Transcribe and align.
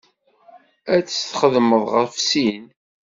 Ad 0.93 1.03
tt-txedmeḍ 1.05 1.83
ɣef 1.93 2.13
sin. 2.29 2.63